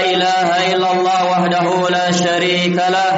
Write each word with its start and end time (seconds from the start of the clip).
إله 0.00 0.48
إلا 0.74 0.92
الله 0.92 1.30
وحده 1.30 1.88
لا 1.90 2.10
شريك 2.12 2.76
له 2.76 3.14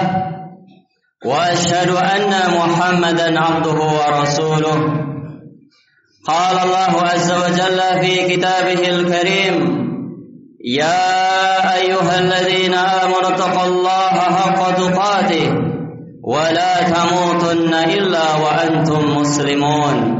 وأشهد 1.24 1.90
أن 1.90 2.32
محمدا 2.58 3.40
عبده 3.40 3.78
ورسوله. 3.98 4.78
قال 6.26 6.56
الله 6.64 6.92
عز 7.02 7.32
وجل 7.32 7.80
في 8.00 8.36
كتابه 8.36 8.88
الكريم 8.88 9.56
يا 10.64 11.74
أيها 11.74 12.18
الذين 12.18 12.74
آمنوا 12.74 13.28
اتقوا 13.34 13.66
الله 13.66 14.14
حق 14.36 14.60
تقاته 14.70 15.46
ولا 16.24 16.74
تموتن 16.82 17.74
إلا 17.74 18.36
وأنتم 18.36 19.16
مسلمون. 19.16 20.19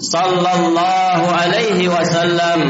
sallallahu 0.00 1.28
alaihi 1.28 1.84
wasallam. 1.84 2.60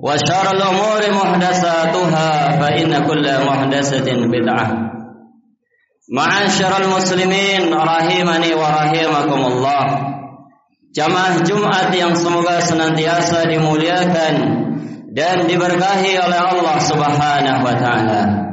Wa 0.00 0.16
syarrul 0.20 0.60
umuri 0.60 1.12
muhdatsatuha 1.12 2.60
fa 2.60 2.68
inna 2.76 3.04
kulla 3.04 3.44
muhdatsatin 3.44 4.28
bid'ah. 4.28 4.68
Ma'asyiral 6.12 6.88
muslimin 6.92 7.72
rahimani 7.72 8.52
wa 8.52 8.68
rahimakumullah. 8.68 9.84
Jamaah 10.92 11.40
Jumat 11.42 11.88
yang 11.96 12.12
semoga 12.12 12.60
senantiasa 12.60 13.48
dimuliakan 13.48 14.34
dan 15.16 15.48
diberkahi 15.48 16.12
oleh 16.20 16.40
Allah 16.52 16.76
Subhanahu 16.84 17.64
wa 17.64 17.74
taala. 17.80 18.43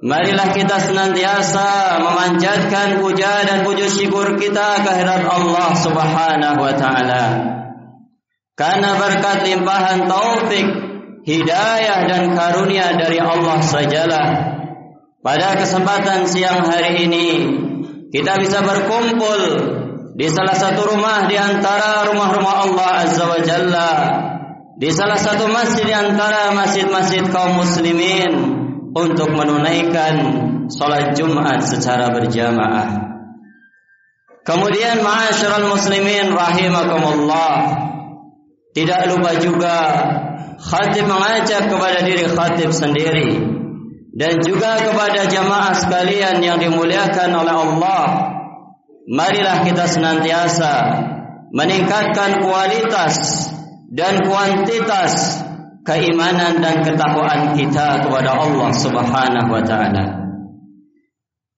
Marilah 0.00 0.56
kita 0.56 0.80
senantiasa 0.80 2.00
memanjatkan 2.00 3.04
puja 3.04 3.44
dan 3.44 3.60
puji 3.68 3.84
syukur 3.84 4.32
kita 4.40 4.80
kehadirat 4.80 5.28
Allah 5.28 5.76
Subhanahu 5.76 6.56
wa 6.56 6.72
taala. 6.72 7.24
Karena 8.56 8.96
berkat 8.96 9.44
limpahan 9.44 10.08
taufik, 10.08 10.68
hidayah 11.28 12.08
dan 12.08 12.32
karunia 12.32 12.96
dari 12.96 13.20
Allah 13.20 13.60
sajalah. 13.60 14.26
Pada 15.20 15.60
kesempatan 15.60 16.24
siang 16.24 16.64
hari 16.64 17.04
ini 17.04 17.28
kita 18.08 18.40
bisa 18.40 18.64
berkumpul 18.64 19.40
di 20.16 20.32
salah 20.32 20.56
satu 20.56 20.96
rumah 20.96 21.28
di 21.28 21.36
antara 21.36 22.08
rumah-rumah 22.08 22.56
Allah 22.64 22.90
Azza 23.04 23.28
wa 23.28 23.40
Jalla, 23.44 23.92
di 24.80 24.88
salah 24.88 25.20
satu 25.20 25.44
masjid 25.52 25.84
di 25.84 25.92
antara 25.92 26.56
masjid-masjid 26.56 27.28
kaum 27.28 27.60
muslimin 27.60 28.59
untuk 28.90 29.30
menunaikan 29.30 30.14
salat 30.70 31.14
Jumat 31.14 31.62
secara 31.62 32.10
berjamaah. 32.10 33.10
Kemudian 34.42 35.04
ma'asyiral 35.04 35.68
muslimin 35.68 36.32
rahimakumullah. 36.32 37.86
Tidak 38.70 39.00
lupa 39.10 39.34
juga 39.38 39.76
khatib 40.62 41.10
mengajak 41.10 41.66
kepada 41.66 42.06
diri 42.06 42.24
khatib 42.30 42.70
sendiri 42.70 43.42
dan 44.14 44.38
juga 44.42 44.78
kepada 44.78 45.26
jamaah 45.26 45.74
sekalian 45.74 46.38
yang 46.38 46.58
dimuliakan 46.62 47.30
oleh 47.34 47.54
Allah. 47.54 48.06
Marilah 49.10 49.66
kita 49.66 49.90
senantiasa 49.90 50.72
meningkatkan 51.50 52.38
kualitas 52.46 53.14
dan 53.90 54.22
kuantitas 54.22 55.42
keimanan 55.90 56.62
dan 56.62 56.86
ketakwaan 56.86 57.58
kita 57.58 58.06
kepada 58.06 58.38
Allah 58.38 58.70
Subhanahu 58.70 59.50
wa 59.50 59.62
taala. 59.66 60.04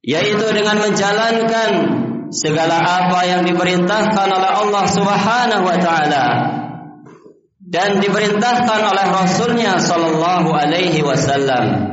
Yaitu 0.00 0.46
dengan 0.56 0.80
menjalankan 0.80 1.70
segala 2.32 2.80
apa 2.80 3.28
yang 3.28 3.44
diperintahkan 3.44 4.28
oleh 4.32 4.50
Allah 4.50 4.84
Subhanahu 4.88 5.64
wa 5.68 5.76
taala 5.76 6.26
dan 7.60 8.00
diperintahkan 8.00 8.80
oleh 8.80 9.06
Rasulnya 9.12 9.76
Sallallahu 9.76 10.48
Alaihi 10.48 11.04
Wasallam 11.04 11.92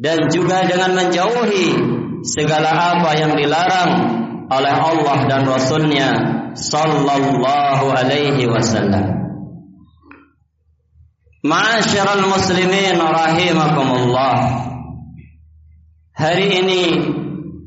dan 0.00 0.18
juga 0.32 0.64
dengan 0.64 0.96
menjauhi 0.96 1.76
segala 2.24 2.96
apa 2.96 3.12
yang 3.16 3.36
dilarang 3.36 3.90
oleh 4.48 4.74
Allah 4.74 5.18
dan 5.28 5.44
Rasulnya 5.44 6.10
Sallallahu 6.56 7.86
Alaihi 7.92 8.48
Wasallam. 8.48 9.31
Ma'asyiral 11.42 12.22
muslimin 12.30 13.02
rahimakumullah. 13.02 14.62
Hari 16.14 16.46
ini 16.54 16.82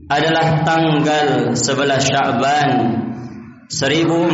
adalah 0.08 0.63
tanggal 0.63 1.52
11 1.52 2.08
Sya'ban 2.08 2.69
1439 3.68 4.31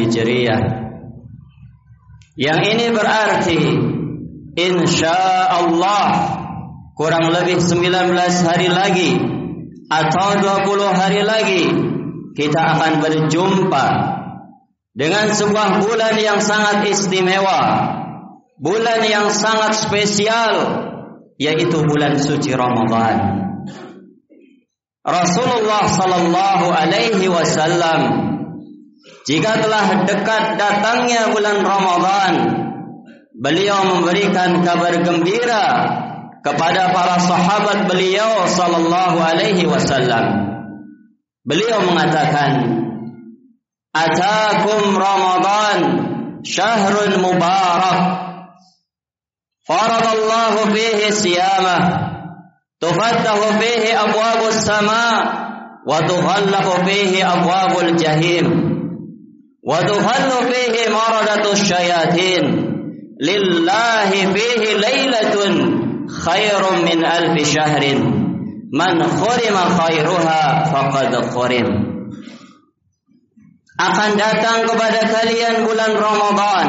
Hijriah. 0.00 0.62
Yang 2.40 2.60
ini 2.64 2.86
berarti 2.96 3.60
insya 4.56 5.44
Allah 5.52 6.04
kurang 6.96 7.28
lebih 7.28 7.60
19 7.60 7.92
hari 8.40 8.72
lagi 8.72 9.20
atau 9.92 10.40
20 10.40 10.96
hari 10.96 11.20
lagi 11.20 11.68
kita 12.32 12.60
akan 12.72 13.04
berjumpa 13.04 13.86
dengan 14.94 15.26
sebuah 15.34 15.82
bulan 15.82 16.14
yang 16.22 16.38
sangat 16.38 16.86
istimewa, 16.86 17.60
bulan 18.62 19.02
yang 19.02 19.26
sangat 19.34 19.74
spesial, 19.74 20.54
yaitu 21.34 21.82
bulan 21.82 22.14
suci 22.16 22.54
Ramadan. 22.54 23.42
Rasulullah 25.04 25.84
Sallallahu 25.84 26.66
Alaihi 26.72 27.28
Wasallam 27.28 28.00
jika 29.24 29.56
telah 29.60 30.04
dekat 30.04 30.56
datangnya 30.56 31.32
bulan 31.34 31.60
Ramadan, 31.60 32.32
beliau 33.36 33.84
memberikan 33.88 34.60
kabar 34.60 35.00
gembira 35.00 35.66
kepada 36.44 36.92
para 36.92 37.16
sahabat 37.20 37.88
beliau 37.88 38.44
Sallallahu 38.44 39.16
Alaihi 39.16 39.64
Wasallam. 39.64 40.44
Beliau 41.44 41.84
mengatakan, 41.88 42.73
أتاكم 43.96 44.96
رمضان 44.96 46.04
شهر 46.44 47.18
مبارك 47.18 48.24
فرض 49.68 50.06
الله 50.14 50.74
فيه 50.74 51.10
صيامه. 51.10 51.78
تفتح 52.80 53.58
فيه 53.58 54.02
أبواب 54.02 54.48
السماء 54.48 55.44
وتغلق 55.86 56.84
فيه 56.84 57.32
أبواب 57.32 57.88
الجحيم. 57.88 58.46
وتغل 59.68 60.30
فيه 60.52 60.90
مردة 60.90 61.52
الشياطين. 61.52 62.44
لله 63.20 64.10
فيه 64.10 64.76
ليلة 64.76 65.34
خير 66.24 66.62
من 66.84 67.06
ألف 67.06 67.48
شهر. 67.54 67.94
من 68.74 69.02
خرم 69.02 69.56
خيرها 69.78 70.64
فقد 70.64 71.30
خرم. 71.30 71.83
Akan 73.74 74.10
datang 74.14 74.70
kepada 74.70 75.02
kalian 75.02 75.66
bulan 75.66 75.92
Ramadan, 75.98 76.66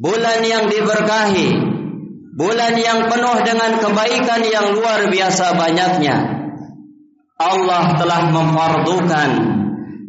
bulan 0.00 0.40
yang 0.40 0.64
diberkahi, 0.72 1.48
bulan 2.32 2.74
yang 2.80 3.04
penuh 3.04 3.38
dengan 3.44 3.76
kebaikan 3.76 4.40
yang 4.48 4.72
luar 4.72 5.12
biasa 5.12 5.60
banyaknya. 5.60 6.16
Allah 7.36 8.00
telah 8.00 8.32
memfardukan, 8.32 9.30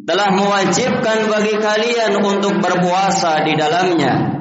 telah 0.08 0.28
mewajibkan 0.32 1.28
bagi 1.28 1.60
kalian 1.60 2.24
untuk 2.24 2.56
berpuasa 2.60 3.44
di 3.44 3.52
dalamnya. 3.52 4.40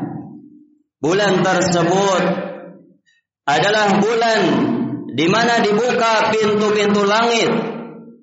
Bulan 1.04 1.44
tersebut 1.44 2.24
adalah 3.44 4.00
bulan 4.00 4.42
di 5.12 5.28
mana 5.28 5.60
dibuka 5.60 6.32
pintu-pintu 6.32 7.04
langit 7.04 7.52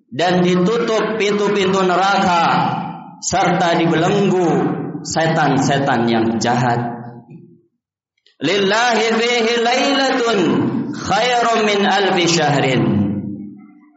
dan 0.08 0.40
ditutup 0.40 1.20
pintu-pintu 1.20 1.84
neraka 1.84 2.77
serta 3.22 3.78
dibelenggu 3.78 4.48
setan-setan 5.02 6.06
yang 6.06 6.26
jahat. 6.38 6.78
Lillahi 8.38 9.06
fihi 9.18 9.52
lailatun 9.62 10.38
khairum 10.94 11.58
min 11.66 11.80
alfi 11.82 12.24
syahrin. 12.30 12.82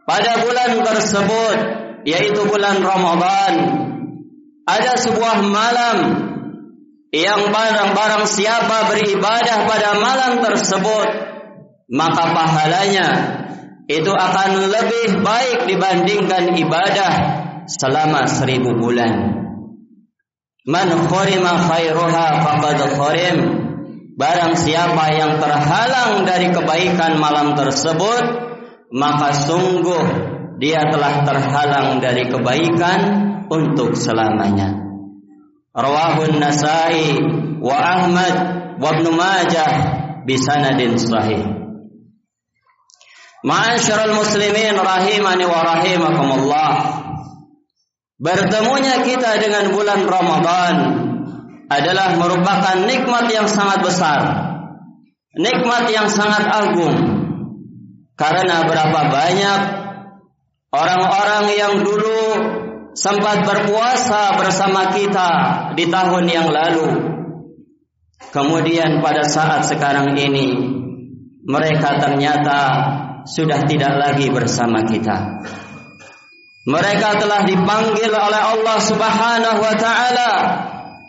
Pada 0.02 0.42
bulan 0.42 0.82
tersebut 0.82 1.58
yaitu 2.02 2.42
bulan 2.50 2.82
Ramadan 2.82 3.54
ada 4.66 4.92
sebuah 4.98 5.46
malam 5.46 5.98
yang 7.14 7.50
barang-barang 7.52 8.26
siapa 8.26 8.90
beribadah 8.90 9.68
pada 9.68 9.90
malam 10.02 10.32
tersebut 10.42 11.08
maka 11.92 12.24
pahalanya 12.34 13.08
itu 13.86 14.10
akan 14.10 14.50
lebih 14.72 15.20
baik 15.20 15.68
dibandingkan 15.68 16.56
ibadah 16.56 17.41
selama 17.66 18.26
seribu 18.30 18.74
bulan. 18.78 19.42
Man 20.62 20.88
khurima 21.10 21.58
khairuha 21.58 22.26
faqad 22.38 22.78
khurim. 22.94 23.36
Barang 24.14 24.54
siapa 24.54 25.10
yang 25.16 25.40
terhalang 25.42 26.22
dari 26.22 26.52
kebaikan 26.52 27.18
malam 27.18 27.58
tersebut, 27.58 28.22
maka 28.94 29.34
sungguh 29.34 30.04
dia 30.62 30.86
telah 30.86 31.26
terhalang 31.26 31.98
dari 31.98 32.28
kebaikan 32.30 33.00
untuk 33.50 33.98
selamanya. 33.98 34.78
Rawahun 35.74 36.38
Nasai 36.38 37.18
wa 37.58 37.74
Ahmad 37.74 38.34
wa 38.78 38.88
Ibn 38.92 39.06
Majah 39.10 39.72
bisanadin 40.28 41.00
sahih. 41.00 41.42
Ma'asyiral 43.42 44.14
muslimin 44.14 44.78
rahimani 44.78 45.44
wa 45.50 45.66
rahimakumullah. 45.66 46.70
Bertemunya 48.22 49.02
kita 49.02 49.34
dengan 49.42 49.74
bulan 49.74 50.06
Ramadan 50.06 50.74
adalah 51.66 52.14
merupakan 52.14 52.86
nikmat 52.86 53.26
yang 53.34 53.50
sangat 53.50 53.82
besar. 53.82 54.20
Nikmat 55.34 55.90
yang 55.90 56.06
sangat 56.06 56.46
agung. 56.46 56.94
Karena 58.14 58.62
berapa 58.62 59.10
banyak 59.10 59.60
orang-orang 60.70 61.44
yang 61.58 61.74
dulu 61.82 62.22
sempat 62.94 63.42
berpuasa 63.42 64.38
bersama 64.38 64.94
kita 64.94 65.30
di 65.74 65.90
tahun 65.90 66.24
yang 66.30 66.46
lalu. 66.46 66.88
Kemudian 68.30 69.02
pada 69.02 69.26
saat 69.26 69.66
sekarang 69.66 70.14
ini 70.14 70.54
mereka 71.42 71.98
ternyata 71.98 72.60
sudah 73.26 73.66
tidak 73.66 73.98
lagi 73.98 74.30
bersama 74.30 74.86
kita. 74.86 75.42
Mereka 76.62 77.18
telah 77.18 77.42
dipanggil 77.42 78.10
oleh 78.14 78.42
Allah 78.42 78.78
Subhanahu 78.78 79.58
wa 79.58 79.74
taala 79.74 80.30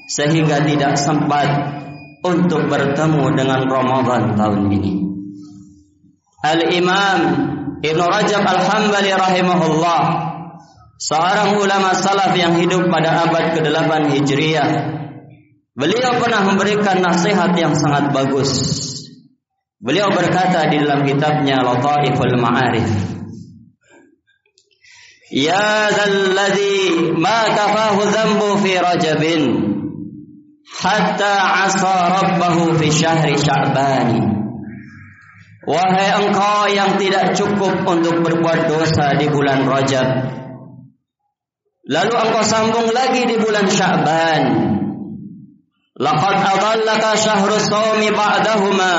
sehingga 0.09 0.65
tidak 0.65 0.97
sempat 0.97 1.45
untuk 2.25 2.65
bertemu 2.65 3.37
dengan 3.37 3.61
Ramadan 3.69 4.33
tahun 4.33 4.73
ini. 4.73 4.93
Al-Imam 6.41 7.19
Ibn 7.85 7.99
Rajab 8.01 8.43
Al-Hambali 8.43 9.11
rahimahullah 9.13 10.01
seorang 10.97 11.61
ulama 11.61 11.93
salaf 11.93 12.33
yang 12.33 12.57
hidup 12.57 12.89
pada 12.89 13.29
abad 13.29 13.53
ke-8 13.53 14.09
Hijriah. 14.09 14.69
Beliau 15.77 16.17
pernah 16.17 16.49
memberikan 16.49 16.97
nasihat 16.97 17.53
yang 17.53 17.77
sangat 17.77 18.09
bagus. 18.09 18.51
Beliau 19.77 20.09
berkata 20.09 20.65
di 20.71 20.81
dalam 20.81 21.03
kitabnya 21.03 21.61
Lataiful 21.61 22.39
Ma'arif. 22.39 22.89
Ya 25.31 25.87
dzalladzi 25.87 27.15
ma 27.15 27.47
kafahu 27.55 28.01
dzambu 28.11 28.49
fi 28.59 28.75
Rajabin 28.75 29.43
hatta 30.67 31.63
asa 31.63 31.95
rabbahu 32.19 32.75
fi 32.75 32.91
syahri 32.91 33.39
Sya'ban. 33.39 34.07
Wahai 35.63 36.11
engkau 36.19 36.67
yang 36.67 36.99
tidak 36.99 37.39
cukup 37.39 37.87
untuk 37.87 38.19
berbuat 38.19 38.67
dosa 38.67 39.15
di 39.15 39.31
bulan 39.31 39.63
Rajab 39.63 40.33
Lalu 41.83 42.15
engkau 42.15 42.43
sambung 42.47 42.87
lagi 42.95 43.27
di 43.27 43.35
bulan 43.35 43.67
Sya'ban. 43.67 44.43
Laqad 45.99 46.35
adallaka 46.39 47.19
syahru 47.19 47.59
sawmi 47.59 48.07
ba'dahuma 48.07 48.95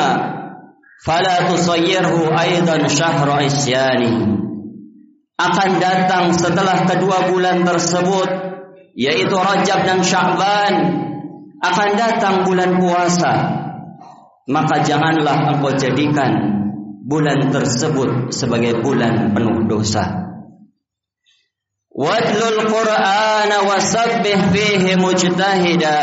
fala 1.00 1.48
tusayyirhu 1.48 2.28
aidan 2.28 2.84
syahra 2.92 3.40
isyani. 3.40 4.33
Akan 5.34 5.82
datang 5.82 6.30
setelah 6.30 6.86
kedua 6.86 7.26
bulan 7.26 7.66
tersebut 7.66 8.28
yaitu 8.94 9.34
Rajab 9.34 9.82
dan 9.82 9.98
Sya'ban 9.98 10.74
akan 11.58 11.88
datang 11.98 12.46
bulan 12.46 12.78
puasa. 12.78 13.32
Maka 14.46 14.86
janganlah 14.86 15.56
engkau 15.56 15.74
jadikan 15.74 16.32
bulan 17.02 17.50
tersebut 17.50 18.30
sebagai 18.30 18.78
bulan 18.78 19.34
penuh 19.34 19.66
dosa. 19.66 20.22
Watlul 21.90 22.70
Qur'an 22.70 23.50
wasabbih 23.50 24.54
fihi 24.54 24.98
mujtahida 24.98 25.98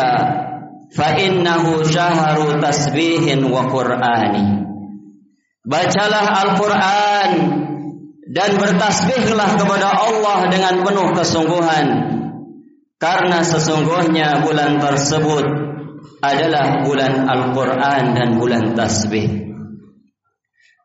fa 0.92 1.08
innahu 1.16 1.88
syahru 1.88 2.60
tasbihin 2.60 3.48
wa 3.48 3.70
qur'ani. 3.72 4.68
Bacalah 5.62 6.26
Al-Qur'an 6.48 7.32
dan 8.32 8.56
bertasbihlah 8.56 9.60
kepada 9.60 9.92
Allah 9.92 10.48
dengan 10.48 10.88
penuh 10.88 11.12
kesungguhan 11.12 11.86
karena 12.96 13.44
sesungguhnya 13.44 14.40
bulan 14.46 14.80
tersebut 14.80 15.46
adalah 16.24 16.86
bulan 16.86 17.28
Al-Qur'an 17.28 18.14
dan 18.14 18.38
bulan 18.38 18.78
tasbih. 18.78 19.52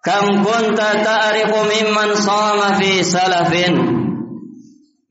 Kam 0.03 0.43
kunta 0.43 1.03
ta'rifu 1.03 1.61
mimman 1.67 2.15
sama 2.19 2.79
fi 2.81 3.05
salafin 3.05 3.75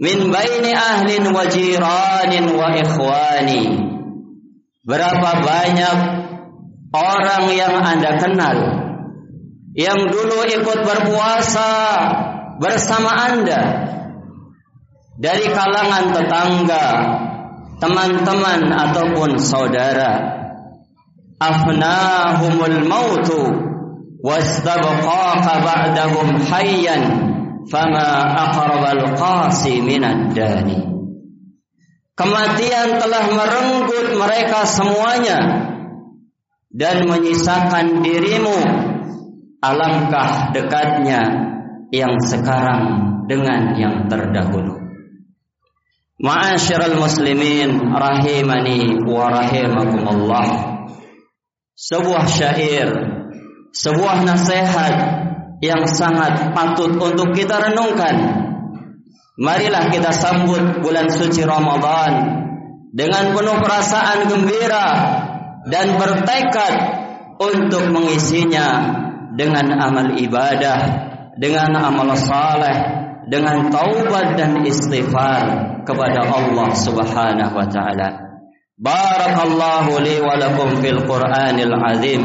min 0.02 0.18
baini 0.28 0.72
ahlin 0.76 1.30
wa 1.32 1.46
jiranin 1.48 2.48
wa 2.52 2.68
ikhwani 2.74 3.64
berapa 4.84 5.32
banyak 5.44 5.98
orang 6.96 7.46
yang 7.52 7.76
Anda 7.80 8.12
kenal 8.20 8.85
yang 9.76 10.08
dulu 10.08 10.48
ikut 10.48 10.80
berpuasa 10.88 11.72
bersama 12.64 13.12
Anda. 13.12 13.64
Dari 15.16 15.48
kalangan 15.52 16.12
tetangga, 16.16 16.88
teman-teman 17.80 18.72
ataupun 18.72 19.36
saudara. 19.40 20.36
Afnahumul 21.36 22.88
mautu 22.88 23.44
wastabqaka 24.24 25.54
ba'dahum 25.60 26.40
hayyan 26.48 27.04
fama 27.68 28.08
aqrabal 28.48 29.20
qasi 29.20 29.84
minad 29.84 30.32
dani. 30.32 30.80
Kematian 32.16 32.96
telah 32.96 33.28
merenggut 33.28 34.16
mereka 34.16 34.64
semuanya 34.64 35.40
dan 36.72 37.04
menyisakan 37.12 38.00
dirimu 38.00 38.85
alangkah 39.64 40.52
dekatnya 40.56 41.22
yang 41.94 42.18
sekarang 42.24 42.84
dengan 43.30 43.78
yang 43.78 43.96
terdahulu. 44.10 44.86
Ma'asyiral 46.16 46.96
muslimin 46.96 47.92
rahimani 47.92 49.04
wa 49.04 49.28
rahimakumullah. 49.30 50.48
Sebuah 51.76 52.24
syair, 52.24 52.88
sebuah 53.76 54.24
nasihat 54.24 54.96
yang 55.60 55.84
sangat 55.84 56.56
patut 56.56 56.96
untuk 56.96 57.36
kita 57.36 57.60
renungkan. 57.60 58.48
Marilah 59.36 59.92
kita 59.92 60.16
sambut 60.16 60.80
bulan 60.80 61.12
suci 61.12 61.44
Ramadan 61.44 62.44
dengan 62.96 63.36
penuh 63.36 63.60
perasaan 63.60 64.32
gembira 64.32 64.88
dan 65.68 66.00
bertekad 66.00 66.74
untuk 67.44 67.92
mengisinya 67.92 69.04
dengan 69.36 69.68
amal 69.76 70.16
ibadah, 70.16 70.80
dengan 71.36 71.76
amal 71.76 72.16
saleh, 72.16 72.78
dengan 73.28 73.68
taubat 73.68 74.40
dan 74.40 74.64
istighfar 74.64 75.44
kepada 75.84 76.24
Allah 76.26 76.70
Subhanahu 76.74 77.54
wa 77.54 77.68
taala. 77.68 78.10
Barakallahu 78.76 80.04
li 80.04 80.20
wa 80.20 80.36
lakum 80.36 80.80
fil 80.84 81.00
Qur'anil 81.08 81.72
azim 81.80 82.22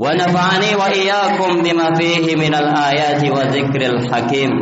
wa 0.00 0.10
nafa'ani 0.16 0.72
wa 0.80 0.88
iyyakum 0.88 1.60
bima 1.60 1.92
fihi 1.92 2.36
minal 2.40 2.72
ayati 2.72 3.28
wa 3.28 3.44
dzikril 3.48 4.08
hakim. 4.08 4.52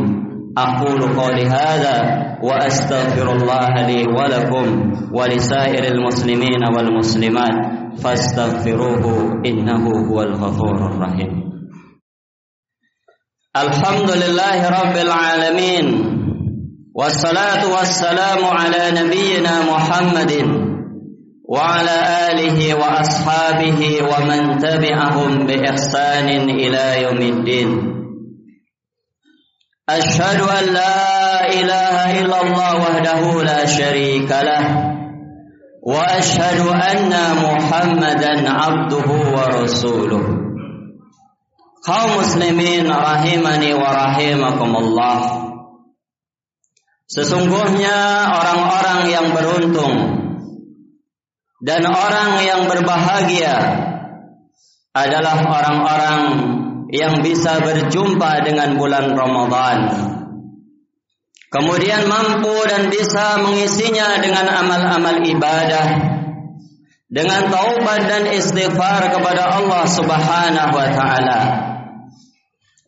Aqulu 0.52 1.16
qawli 1.16 1.48
hadza 1.48 2.36
wa 2.44 2.60
astaghfirullah 2.60 3.88
li 3.88 4.04
wa 4.04 4.28
lakum 4.28 4.92
wa 5.08 5.24
lisairil 5.24 5.96
muslimina 5.96 6.68
wal 6.68 6.92
muslimat 6.92 7.96
fastaghfiruhu 7.96 9.40
innahu 9.40 10.04
huwal 10.12 10.36
ghafurur 10.36 11.00
rahim. 11.00 11.41
الحمد 13.56 14.10
لله 14.10 14.68
رب 14.68 14.96
العالمين 14.96 15.86
والصلاة 16.94 17.72
والسلام 17.78 18.44
على 18.44 18.82
نبينا 19.00 19.54
محمد 19.72 20.32
وعلى 21.48 21.96
آله 22.30 22.74
وأصحابه 22.74 23.80
ومن 24.02 24.58
تبعهم 24.58 25.46
بإحسان 25.46 26.28
إلى 26.50 27.02
يوم 27.02 27.18
الدين 27.18 27.68
أشهد 29.88 30.40
أن 30.40 30.64
لا 30.74 31.48
إله 31.52 32.20
إلا 32.20 32.42
الله 32.42 32.74
وحده 32.76 33.42
لا 33.42 33.66
شريك 33.66 34.30
له 34.30 34.64
وأشهد 35.82 36.60
أن 36.68 37.12
محمدا 37.44 38.50
عبده 38.50 39.08
ورسوله 39.36 40.24
kaum 41.82 42.22
muslimin 42.22 42.86
rahimani 42.86 43.74
wa 43.74 43.90
rahimakumullah. 43.90 45.18
Sesungguhnya 47.10 48.24
orang-orang 48.32 49.00
yang 49.10 49.26
beruntung 49.36 49.94
dan 51.60 51.84
orang 51.84 52.40
yang 52.40 52.64
berbahagia 52.70 53.56
adalah 54.96 55.36
orang-orang 55.44 56.20
yang 56.88 57.20
bisa 57.20 57.60
berjumpa 57.60 58.46
dengan 58.48 58.80
bulan 58.80 59.12
Ramadan. 59.12 59.78
Kemudian 61.52 62.08
mampu 62.08 62.64
dan 62.64 62.88
bisa 62.88 63.36
mengisinya 63.44 64.16
dengan 64.24 64.48
amal-amal 64.48 65.20
ibadah 65.20 65.86
dengan 67.12 67.52
taubat 67.52 68.08
dan 68.08 68.24
istighfar 68.32 69.12
kepada 69.12 69.60
Allah 69.60 69.84
Subhanahu 69.84 70.72
wa 70.72 70.88
taala 70.96 71.40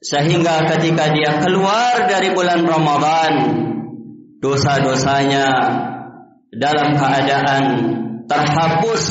sehingga 0.05 0.69
ketika 0.69 1.09
dia 1.17 1.41
keluar 1.41 2.05
dari 2.05 2.37
bulan 2.37 2.61
Ramadan 2.61 3.33
dosa-dosanya 4.45 5.49
dalam 6.53 6.93
keadaan 6.93 7.65
terhapus. 8.29 9.05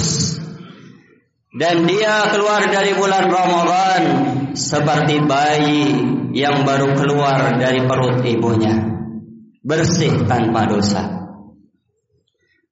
Dan 1.53 1.85
dia 1.85 2.33
keluar 2.33 2.65
dari 2.65 2.97
bulan 2.97 3.29
Ramadan 3.29 4.01
seperti 4.57 5.21
bayi 5.21 5.85
yang 6.33 6.65
baru 6.65 6.97
keluar 6.97 7.61
dari 7.61 7.85
perut 7.85 8.25
ibunya 8.25 8.73
bersih 9.61 10.25
tanpa 10.25 10.65
dosa. 10.65 11.23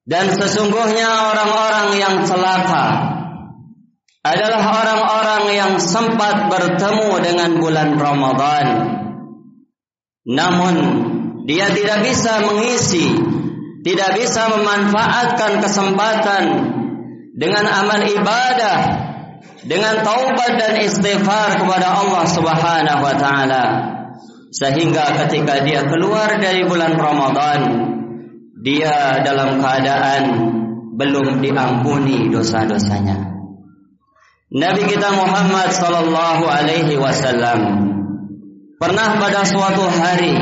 Dan 0.01 0.33
sesungguhnya 0.33 1.29
orang-orang 1.29 1.87
yang 1.93 2.15
celaka 2.25 3.10
adalah 4.21 4.61
orang-orang 4.61 5.43
yang 5.57 5.73
sempat 5.81 6.45
bertemu 6.45 7.11
dengan 7.25 7.49
bulan 7.57 7.89
Ramadan. 7.97 8.65
Namun 10.29 10.75
dia 11.49 11.73
tidak 11.73 12.05
bisa 12.05 12.45
mengisi, 12.45 13.17
tidak 13.81 14.13
bisa 14.21 14.45
memanfaatkan 14.53 15.57
kesempatan 15.65 16.43
dengan 17.33 17.65
amal 17.65 18.05
ibadah, 18.05 18.79
dengan 19.65 20.05
taubat 20.05 20.53
dan 20.53 20.77
istighfar 20.85 21.57
kepada 21.57 21.89
Allah 21.89 22.23
Subhanahu 22.29 23.01
wa 23.01 23.15
taala. 23.17 23.65
Sehingga 24.53 25.17
ketika 25.25 25.65
dia 25.65 25.81
keluar 25.89 26.37
dari 26.37 26.61
bulan 26.61 26.93
Ramadan, 26.93 27.59
dia 28.61 29.25
dalam 29.25 29.57
keadaan 29.57 30.23
belum 30.93 31.41
diampuni 31.41 32.29
dosa-dosanya. 32.29 33.40
Nabi 34.51 34.83
kita 34.83 35.15
Muhammad 35.15 35.71
sallallahu 35.71 36.43
alaihi 36.43 36.99
wasallam 36.99 37.59
pernah 38.75 39.15
pada 39.15 39.47
suatu 39.47 39.87
hari 39.87 40.35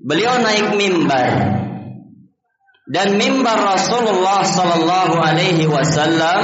beliau 0.00 0.40
naik 0.40 0.72
mimbar 0.72 1.28
dan 2.88 3.20
mimbar 3.20 3.76
Rasulullah 3.76 4.40
sallallahu 4.40 5.20
alaihi 5.20 5.68
wasallam 5.68 6.40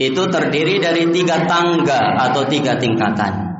itu 0.00 0.24
terdiri 0.32 0.80
dari 0.80 1.04
tiga 1.12 1.44
tangga 1.44 2.16
atau 2.16 2.48
tiga 2.48 2.80
tingkatan. 2.80 3.52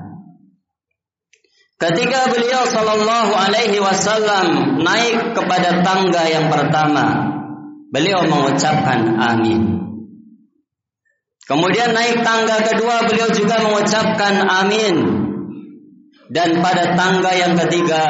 Ketika 1.76 2.32
beliau 2.32 2.64
sallallahu 2.64 3.36
alaihi 3.36 3.76
wasallam 3.84 4.80
naik 4.80 5.36
kepada 5.36 5.84
tangga 5.84 6.24
yang 6.24 6.48
pertama, 6.48 7.36
beliau 7.92 8.24
mengucapkan 8.24 9.20
amin. 9.20 9.79
Kemudian 11.50 11.90
naik 11.90 12.22
tangga 12.22 12.62
kedua 12.62 13.10
beliau 13.10 13.26
juga 13.34 13.58
mengucapkan 13.58 14.38
amin. 14.46 14.94
Dan 16.30 16.62
pada 16.62 16.94
tangga 16.94 17.34
yang 17.34 17.58
ketiga 17.58 18.02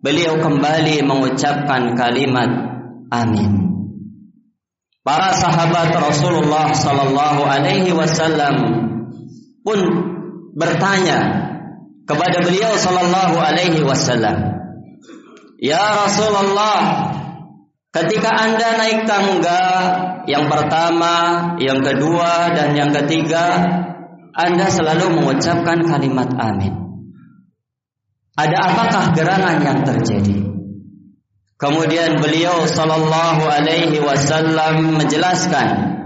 beliau 0.00 0.40
kembali 0.40 1.04
mengucapkan 1.04 1.92
kalimat 1.92 2.48
amin. 3.12 3.60
Para 5.04 5.36
sahabat 5.36 5.92
Rasulullah 5.92 6.72
sallallahu 6.72 7.44
alaihi 7.44 7.92
wasallam 7.92 8.56
pun 9.60 9.80
bertanya 10.56 11.44
kepada 12.08 12.40
beliau 12.40 12.72
sallallahu 12.72 13.36
alaihi 13.36 13.84
wasallam, 13.84 14.56
"Ya 15.60 16.08
Rasulullah, 16.08 17.09
Ketika 17.90 18.30
Anda 18.30 18.78
naik 18.78 19.02
tangga 19.02 19.62
yang 20.30 20.46
pertama, 20.46 21.14
yang 21.58 21.82
kedua, 21.82 22.54
dan 22.54 22.78
yang 22.78 22.94
ketiga, 22.94 23.66
Anda 24.30 24.70
selalu 24.70 25.18
mengucapkan 25.18 25.82
kalimat 25.82 26.30
amin. 26.38 26.70
Ada 28.38 28.56
apakah 28.72 29.04
gerangan 29.10 29.58
yang 29.66 29.78
terjadi? 29.82 30.38
Kemudian 31.58 32.22
beliau 32.22 32.64
sallallahu 32.64 33.44
alaihi 33.44 34.00
wasallam 34.00 34.96
menjelaskan 34.96 35.98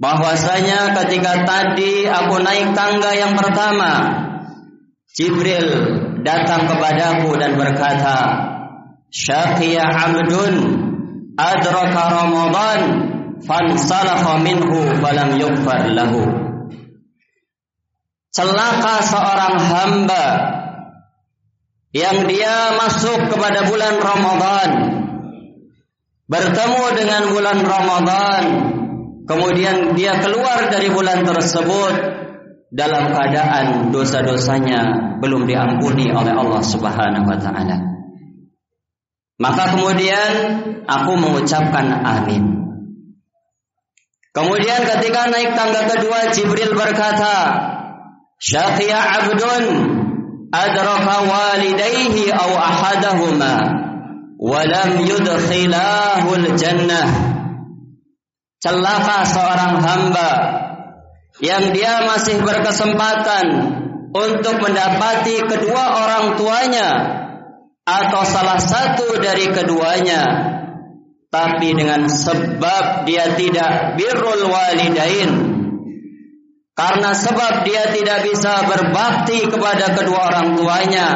bahwasanya 0.00 0.96
ketika 1.04 1.46
tadi 1.46 2.08
aku 2.08 2.42
naik 2.42 2.74
tangga 2.74 3.14
yang 3.14 3.38
pertama, 3.38 3.92
Jibril 5.06 5.70
datang 6.26 6.66
kepadaku 6.66 7.38
dan 7.38 7.54
berkata, 7.54 8.18
"Syaqiya 9.14 9.86
'abdun 9.86 10.75
adraka 11.36 12.02
Ramadan 12.24 12.80
fansalakha 13.44 14.40
minhu 14.40 14.96
falam 14.98 15.36
yughfar 15.36 15.92
lahu. 15.92 16.24
Celaka 18.32 18.94
seorang 19.04 19.56
hamba 19.60 20.26
yang 21.96 22.28
dia 22.28 22.76
masuk 22.76 23.32
kepada 23.32 23.64
bulan 23.64 23.96
Ramadan 23.96 24.70
bertemu 26.28 26.84
dengan 26.92 27.22
bulan 27.32 27.58
Ramadan 27.64 28.42
kemudian 29.24 29.96
dia 29.96 30.20
keluar 30.20 30.68
dari 30.68 30.92
bulan 30.92 31.24
tersebut 31.24 31.94
dalam 32.68 33.14
keadaan 33.14 33.88
dosa-dosanya 33.88 35.16
belum 35.24 35.48
diampuni 35.48 36.12
oleh 36.12 36.36
Allah 36.36 36.60
Subhanahu 36.60 37.24
wa 37.24 37.38
taala. 37.40 37.95
Maka 39.36 39.76
kemudian 39.76 40.32
aku 40.88 41.12
mengucapkan 41.20 41.92
amin. 41.92 42.56
Kemudian 44.32 44.80
ketika 44.84 45.28
naik 45.28 45.52
tangga 45.52 45.84
kedua 45.92 46.32
Jibril 46.32 46.72
berkata, 46.72 47.36
"Syaqiya 48.40 48.96
'abdun 48.96 49.64
adraka 50.52 51.16
walidayhi 51.24 52.32
aw 52.32 52.50
ahadahuma 52.52 53.54
wa 54.40 54.60
lam 54.64 55.04
yudkhilahu 55.04 56.28
al-jannah." 56.32 57.08
Celaka 58.60 59.18
seorang 59.28 59.84
hamba 59.84 60.30
yang 61.44 61.76
dia 61.76 62.08
masih 62.08 62.40
berkesempatan 62.40 63.44
untuk 64.16 64.56
mendapati 64.64 65.44
kedua 65.44 65.84
orang 66.08 66.24
tuanya 66.40 66.88
atau 67.86 68.22
salah 68.26 68.58
satu 68.58 69.22
dari 69.22 69.46
keduanya. 69.54 70.52
Tapi 71.26 71.74
dengan 71.74 72.10
sebab 72.10 73.06
dia 73.06 73.34
tidak 73.38 73.94
birrul 73.98 74.50
walidain. 74.50 75.32
Karena 76.76 77.16
sebab 77.16 77.64
dia 77.64 77.88
tidak 77.94 78.26
bisa 78.26 78.68
berbakti 78.68 79.48
kepada 79.48 79.96
kedua 79.96 80.28
orang 80.28 80.58
tuanya 80.60 81.08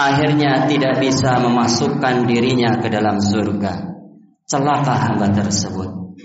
akhirnya 0.00 0.64
tidak 0.64 0.96
bisa 1.02 1.36
memasukkan 1.42 2.24
dirinya 2.24 2.80
ke 2.80 2.88
dalam 2.88 3.20
surga. 3.20 3.92
Celaka 4.48 4.94
hamba 4.94 5.30
tersebut. 5.30 6.16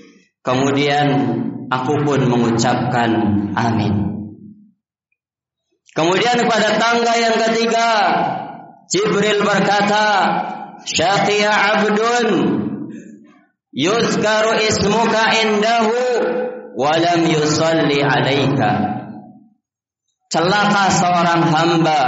Kemudian 0.41 1.05
aku 1.67 1.93
pun 2.05 2.21
mengucapkan 2.25 3.11
amin. 3.53 3.93
Kemudian 5.95 6.37
pada 6.47 6.75
tangga 6.75 7.13
yang 7.17 7.35
ketiga 7.49 7.87
Jibril 8.91 9.41
berkata, 9.41 10.05
"Syaqiya 10.85 11.51
'abdun 11.51 12.27
yuzkaru 13.73 14.61
ismuka 14.65 15.23
indahu 15.41 15.97
wa 16.77 16.93
lam 16.99 17.25
yusalli 17.25 18.03
'alaika." 18.03 18.95
celaka 20.35 20.91
seorang 20.91 21.47
hamba 21.47 22.01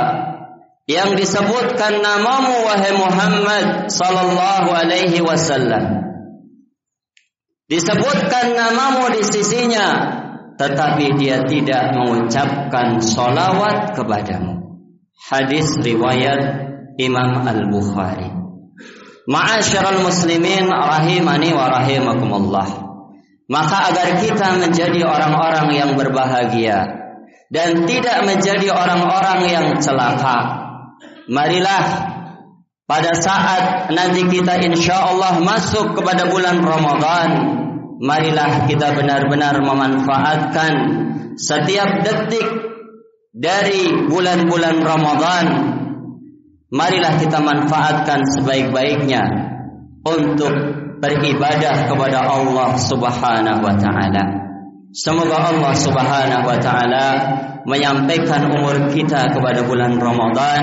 yang 0.84 1.15
disebutkan 1.15 2.03
namamu 2.03 2.67
wahai 2.67 2.91
Muhammad 2.96 3.88
sallallahu 3.88 4.67
alaihi 4.67 5.24
wasallam 5.24 6.03
disebutkan 7.72 8.51
namamu 8.51 9.15
di 9.15 9.24
sisinya 9.24 9.88
tetapi 10.60 11.15
dia 11.15 11.39
tidak 11.48 11.96
mengucapkan 11.96 13.00
solawat 13.00 13.96
kepadamu 13.96 14.84
hadis 15.31 15.72
riwayat 15.79 16.66
Imam 16.98 17.46
Al-Bukhari 17.46 18.30
Ma'asyiral 19.27 20.01
muslimin 20.04 20.68
rahimani 20.68 21.54
wa 21.54 21.66
rahimakumullah 21.72 22.68
maka 23.48 23.77
agar 23.96 24.20
kita 24.20 24.60
menjadi 24.60 25.08
orang-orang 25.08 25.72
yang 25.72 25.92
berbahagia 25.96 27.00
dan 27.48 27.88
tidak 27.88 28.27
menjadi 28.27 28.75
orang-orang 28.75 29.39
yang 29.48 29.66
celaka 29.80 30.68
marilah 31.32 32.16
pada 32.88 33.12
saat 33.20 33.92
nanti 33.92 34.24
kita 34.32 34.63
insya 34.63 35.12
Allah 35.12 35.44
masuk 35.44 36.00
kepada 36.00 36.32
bulan 36.32 36.63
Ramadan, 36.63 37.30
marilah 38.00 38.63
kita 38.63 38.96
benar-benar 38.96 39.60
memanfaatkan 39.60 40.72
setiap 41.36 42.08
detik 42.08 42.48
dari 43.36 44.08
bulan-bulan 44.08 44.80
Ramadan. 44.80 45.46
Marilah 46.67 47.15
kita 47.15 47.39
manfaatkan 47.39 48.27
sebaik-baiknya 48.36 49.24
untuk 50.03 50.51
beribadah 51.00 51.88
kepada 51.88 52.27
Allah 52.27 52.75
Subhanahu 52.75 53.63
wa 53.63 53.75
taala. 53.79 54.24
Semoga 54.91 55.47
Allah 55.47 55.71
Subhanahu 55.71 56.43
wa 56.43 56.59
taala 56.59 57.07
menyampaikan 57.63 58.51
umur 58.51 58.91
kita 58.91 59.31
kepada 59.31 59.63
bulan 59.63 59.95
Ramadan 59.95 60.62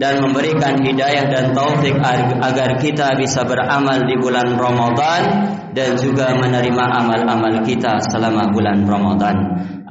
dan 0.00 0.24
memberikan 0.24 0.80
hidayah 0.80 1.28
dan 1.28 1.52
taufik 1.52 1.92
agar 2.40 2.80
kita 2.80 3.12
bisa 3.12 3.44
beramal 3.44 4.00
di 4.00 4.16
bulan 4.16 4.48
Ramadan 4.56 5.22
dan 5.76 5.92
juga 6.00 6.32
menerima 6.40 6.84
amal-amal 7.04 7.60
kita 7.68 8.00
selama 8.08 8.48
bulan 8.48 8.88
Ramadan. 8.88 9.36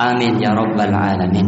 Amin 0.02 0.42
ya 0.42 0.58
rabbal 0.58 0.98
alamin. 0.98 1.48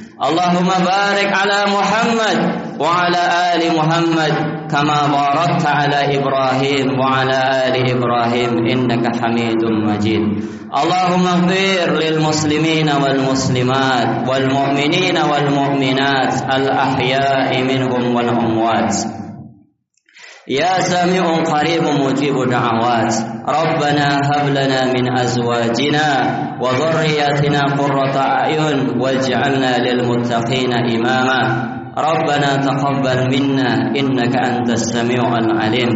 اللهم 0.21 0.69
بارك 0.85 1.29
على 1.33 1.65
محمد 1.73 2.37
وعلى 2.79 3.23
آل 3.53 3.61
محمد 3.77 4.33
كما 4.69 4.99
باركت 5.09 5.65
على 5.65 6.17
إبراهيم 6.17 6.99
وعلى 6.99 7.39
آل 7.67 7.75
إبراهيم 7.89 8.51
إنك 8.69 9.05
حميد 9.17 9.65
مجيد. 9.65 10.23
اللهم 10.69 11.25
اغفر 11.27 11.89
للمسلمين 11.99 12.89
والمسلمات 13.03 14.29
والمؤمنين 14.29 15.17
والمؤمنات 15.17 16.33
الأحياء 16.53 17.49
منهم 17.63 18.15
والأموات. 18.15 19.20
يا 20.47 20.81
سامع 20.81 21.43
قريب 21.45 21.83
مجيب 21.83 22.35
دعوات. 22.49 23.13
ربنا 23.45 24.07
هب 24.25 24.49
لنا 24.49 24.85
من 24.93 25.05
أزواجنا 25.19 26.07
وذرياتنا 26.61 27.61
قرة 27.77 28.15
أعين 28.17 28.99
واجعلنا 28.99 29.77
للمتقين 29.77 30.73
إماما. 30.73 31.41
ربنا 31.97 32.55
تقبل 32.55 33.19
منا 33.33 33.93
إنك 33.99 34.33
أنت 34.45 34.69
السميع 34.69 35.21
العليم. 35.37 35.93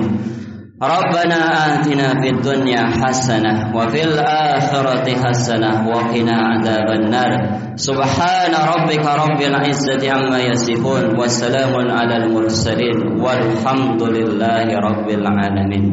ربنا 0.83 1.41
آتنا 1.67 2.09
في 2.23 2.29
الدنيا 2.31 2.83
حسنة 3.05 3.77
وفي 3.77 4.05
الآخرة 4.05 5.07
حسنة 5.25 5.89
وقنا 5.89 6.37
عذاب 6.37 6.89
النار 7.01 7.31
سبحان 7.77 8.53
ربك 8.73 9.05
رب 9.07 9.41
العزة 9.43 10.13
عما 10.13 10.39
يصفون 10.39 11.19
وسلام 11.21 11.73
على 11.91 12.17
المرسلين 12.17 13.21
والحمد 13.21 14.03
لله 14.03 14.67
رب 14.79 15.09
العالمين 15.11 15.85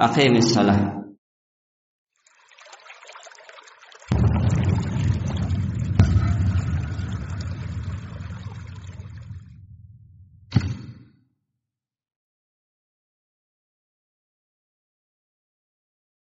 أقيم 0.00 0.36
الصلاة 0.36 0.99